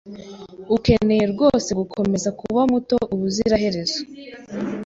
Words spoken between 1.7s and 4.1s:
gukomeza kuba muto ubuziraherezo?